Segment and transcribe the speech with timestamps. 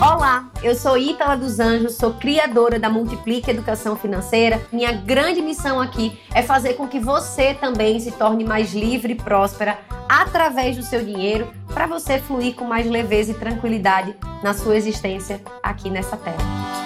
[0.00, 4.66] Olá, eu sou Ítala dos Anjos, sou criadora da Multiplique Educação Financeira.
[4.72, 9.16] Minha grande missão aqui é fazer com que você também se torne mais livre e
[9.16, 14.76] próspera através do seu dinheiro, para você fluir com mais leveza e tranquilidade na sua
[14.76, 16.85] existência aqui nessa terra.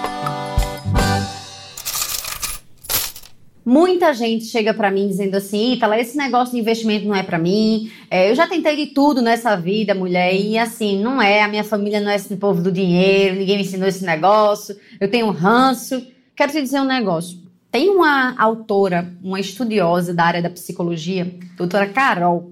[3.63, 7.37] Muita gente chega para mim dizendo assim, Itala, esse negócio de investimento não é para
[7.37, 7.91] mim.
[8.09, 11.43] É, eu já tentei de tudo nessa vida, mulher, e assim, não é.
[11.43, 14.75] A minha família não é esse povo do dinheiro, ninguém me ensinou esse negócio.
[14.99, 16.05] Eu tenho ranço.
[16.35, 17.37] Quero te dizer um negócio.
[17.71, 22.51] Tem uma autora, uma estudiosa da área da psicologia, doutora Carol.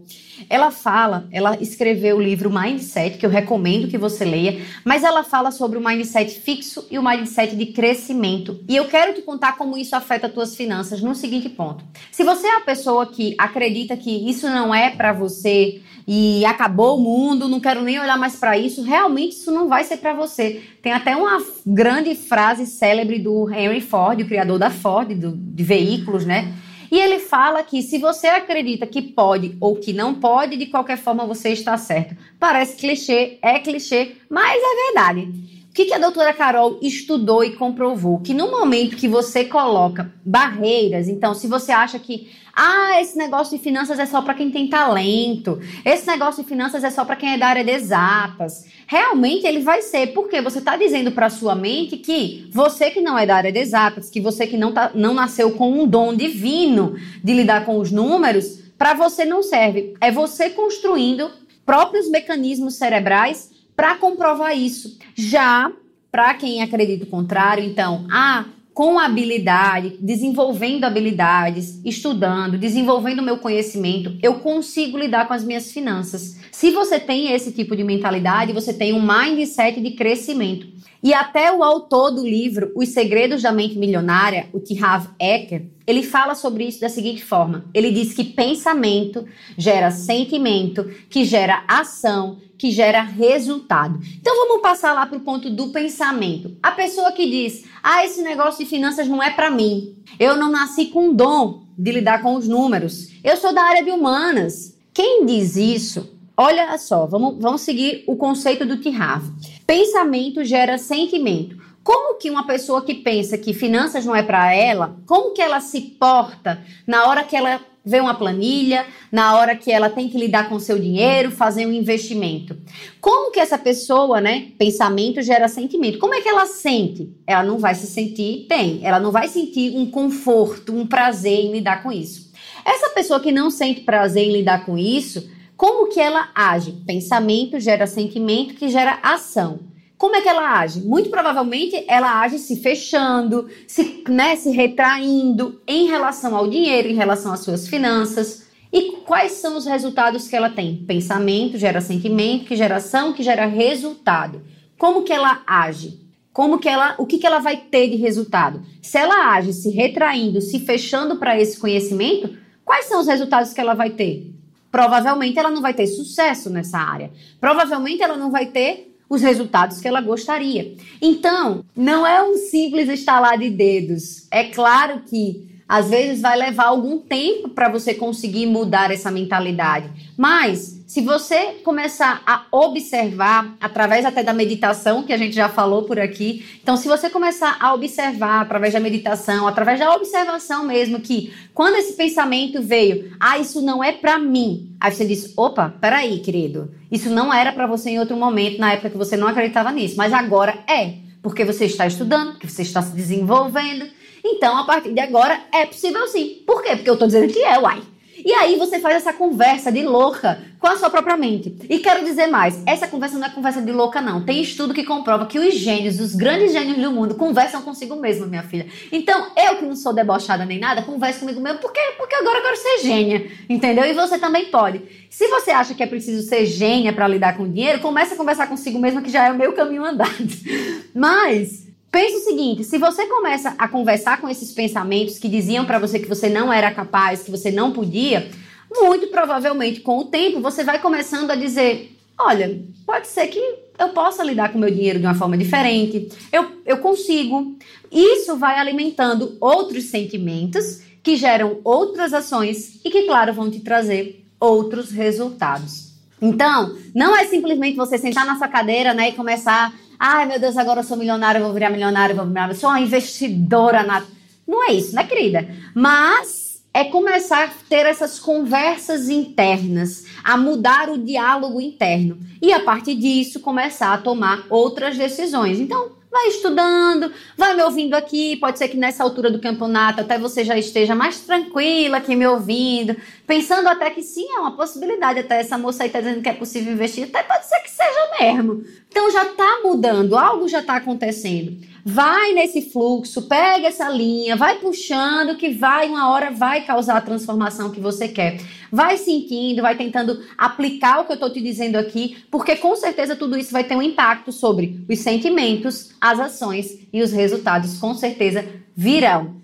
[0.50, 5.24] Ela fala, ela escreveu o livro Mindset, que eu recomendo que você leia, mas ela
[5.24, 8.60] fala sobre o mindset fixo e o mindset de crescimento.
[8.68, 11.84] E eu quero te contar como isso afeta as tuas finanças no seguinte ponto.
[12.12, 16.98] Se você é a pessoa que acredita que isso não é para você e acabou
[16.98, 20.14] o mundo, não quero nem olhar mais para isso, realmente isso não vai ser para
[20.14, 20.62] você.
[20.82, 25.64] Tem até uma grande frase célebre do Henry Ford, o criador da Ford, do, de
[25.64, 26.54] veículos, né?
[26.92, 30.98] E ele fala que se você acredita que pode ou que não pode, de qualquer
[30.98, 32.16] forma você está certo.
[32.40, 35.59] Parece clichê, é clichê, mas é verdade.
[35.80, 38.20] Que, que a doutora Carol estudou e comprovou?
[38.20, 43.58] Que no momento que você coloca barreiras, então, se você acha que ah, esse negócio
[43.58, 45.58] de finanças é só para quem tem talento.
[45.86, 48.66] Esse negócio de finanças é só para quem é da área de exatas.
[48.88, 53.18] Realmente ele vai ser, porque você está dizendo para sua mente que você que não
[53.18, 56.14] é da área de exatas, que você que não, tá, não nasceu com um dom
[56.14, 59.94] divino de lidar com os números, para você não serve.
[60.02, 61.32] É você construindo
[61.66, 64.98] próprios mecanismos cerebrais para comprovar isso.
[65.16, 65.72] Já
[66.12, 74.18] para quem acredita o contrário, então, ah, com habilidade, desenvolvendo habilidades, estudando, desenvolvendo meu conhecimento,
[74.22, 76.42] eu consigo lidar com as minhas finanças.
[76.52, 80.68] Se você tem esse tipo de mentalidade, você tem um mindset de crescimento.
[81.02, 84.78] E até o autor do livro Os Segredos da Mente Milionária, o T.
[84.78, 89.26] Harv Eker, ele fala sobre isso da seguinte forma: ele diz que pensamento
[89.58, 94.00] gera sentimento, que gera ação, que gera resultado.
[94.20, 96.56] Então vamos passar lá para o ponto do pensamento.
[96.62, 99.96] A pessoa que diz: "Ah, esse negócio de finanças não é para mim.
[100.20, 103.10] Eu não nasci com dom de lidar com os números.
[103.24, 106.18] Eu sou da área de humanas." Quem diz isso?
[106.36, 109.24] Olha só, vamos, vamos seguir o conceito do Tihav.
[109.66, 111.59] Pensamento gera sentimento.
[111.84, 115.60] Como que uma pessoa que pensa que finanças não é para ela, como que ela
[115.60, 120.18] se porta na hora que ela vê uma planilha, na hora que ela tem que
[120.18, 122.56] lidar com seu dinheiro, fazer um investimento.
[123.00, 125.98] Como que essa pessoa, né, pensamento gera sentimento?
[125.98, 127.12] Como é que ela sente?
[127.26, 131.52] Ela não vai se sentir bem, ela não vai sentir um conforto, um prazer em
[131.52, 132.32] lidar com isso.
[132.66, 136.72] Essa pessoa que não sente prazer em lidar com isso, como que ela age?
[136.86, 139.69] Pensamento gera sentimento que gera ação.
[140.00, 140.80] Como é que ela age?
[140.80, 146.96] Muito provavelmente ela age se fechando, se, né, se retraindo em relação ao dinheiro, em
[146.96, 148.48] relação às suas finanças.
[148.72, 150.86] E quais são os resultados que ela tem?
[150.88, 154.42] Pensamento gera sentimento, que gera ação, que gera resultado.
[154.78, 156.00] Como que ela age?
[156.32, 158.62] Como que ela, o que, que ela vai ter de resultado?
[158.82, 163.60] Se ela age se retraindo, se fechando para esse conhecimento, quais são os resultados que
[163.60, 164.34] ela vai ter?
[164.72, 167.12] Provavelmente ela não vai ter sucesso nessa área.
[167.38, 170.76] Provavelmente ela não vai ter os resultados que ela gostaria.
[171.02, 174.28] Então, não é um simples estalar de dedos.
[174.30, 180.14] É claro que às vezes vai levar algum tempo para você conseguir mudar essa mentalidade,
[180.18, 185.84] mas se você começar a observar, através até da meditação, que a gente já falou
[185.84, 191.00] por aqui, então, se você começar a observar através da meditação, através da observação mesmo,
[191.00, 195.72] que quando esse pensamento veio, ah, isso não é para mim, aí você diz, opa,
[195.80, 199.28] peraí, querido, isso não era para você em outro momento, na época que você não
[199.28, 203.86] acreditava nisso, mas agora é, porque você está estudando, porque você está se desenvolvendo.
[204.26, 206.42] Então, a partir de agora, é possível sim.
[206.48, 206.76] Por quê?
[206.76, 207.80] Porque eu estou dizendo que é, uai.
[208.24, 211.56] E aí você faz essa conversa de louca com a sua própria mente.
[211.70, 214.24] E quero dizer mais, essa conversa não é conversa de louca não.
[214.24, 218.28] Tem estudo que comprova que os gênios, os grandes gênios do mundo, conversam consigo mesmo,
[218.28, 218.68] minha filha.
[218.92, 222.44] Então, eu que não sou debochada nem nada, converso comigo mesmo, porque, porque agora eu
[222.44, 223.86] quero ser gênia, entendeu?
[223.86, 224.82] E você também pode.
[225.10, 228.48] Se você acha que é preciso ser gênia para lidar com dinheiro, comece a conversar
[228.48, 230.10] consigo mesmo, que já é o meu caminho andado.
[230.94, 235.80] Mas Pense o seguinte: se você começa a conversar com esses pensamentos que diziam para
[235.80, 238.30] você que você não era capaz, que você não podia,
[238.72, 243.40] muito provavelmente com o tempo você vai começando a dizer: olha, pode ser que
[243.80, 247.56] eu possa lidar com meu dinheiro de uma forma diferente, eu, eu consigo.
[247.92, 254.24] Isso vai alimentando outros sentimentos que geram outras ações e que, claro, vão te trazer
[254.40, 255.90] outros resultados.
[256.22, 260.56] Então, não é simplesmente você sentar na sua cadeira, né, e começar, ai meu Deus,
[260.58, 264.04] agora eu sou milionária, eu vou virar milionária, eu vou virar, sou uma investidora na.
[264.48, 265.48] Não é isso, né, querida?
[265.76, 272.60] Mas é começar a ter essas conversas internas, a mudar o diálogo interno e a
[272.62, 275.60] partir disso começar a tomar outras decisões.
[275.60, 278.36] Então, Vai estudando, vai me ouvindo aqui.
[278.38, 282.26] Pode ser que nessa altura do campeonato até você já esteja mais tranquila aqui me
[282.26, 282.96] ouvindo,
[283.28, 285.20] pensando até que sim, é uma possibilidade.
[285.20, 288.10] Até essa moça aí tá dizendo que é possível investir, até pode ser que seja
[288.20, 288.64] mesmo.
[288.90, 291.69] Então já tá mudando, algo já tá acontecendo.
[291.86, 297.02] Vai nesse fluxo, pega essa linha, vai puxando que vai, uma hora vai causar a
[297.02, 298.40] transformação que você quer.
[298.72, 303.16] Vai sentindo, vai tentando aplicar o que eu estou te dizendo aqui, porque com certeza
[303.16, 307.94] tudo isso vai ter um impacto sobre os sentimentos, as ações e os resultados, com
[307.94, 308.46] certeza
[308.76, 309.39] virão.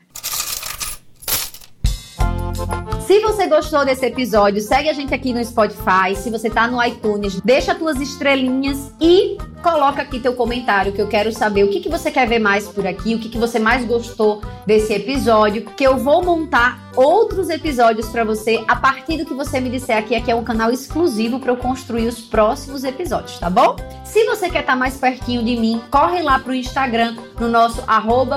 [3.06, 6.16] Se você gostou desse episódio, segue a gente aqui no Spotify.
[6.16, 11.08] Se você tá no iTunes, deixa tuas estrelinhas e coloca aqui teu comentário que eu
[11.08, 13.60] quero saber o que, que você quer ver mais por aqui, o que, que você
[13.60, 19.26] mais gostou desse episódio, que eu vou montar outros episódios para você a partir do
[19.26, 20.16] que você me disser aqui.
[20.16, 23.76] Aqui é um canal exclusivo para eu construir os próximos episódios, tá bom?
[24.06, 27.84] Se você quer estar tá mais pertinho de mim, corre lá pro Instagram no nosso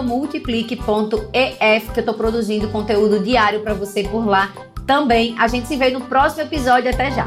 [0.03, 4.50] multiplique.ef que eu tô produzindo conteúdo diário para você por lá
[4.87, 5.37] também.
[5.38, 6.91] A gente se vê no próximo episódio.
[6.91, 7.25] Até já!